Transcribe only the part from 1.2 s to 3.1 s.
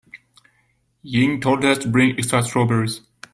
told us to bring extra strawberries.